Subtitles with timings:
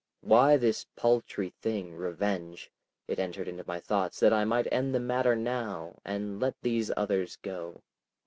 [0.21, 2.71] Why this paltry thing, revenge?
[3.07, 6.91] It entered into my thoughts that I might end the matter now and let these
[6.97, 7.83] others go.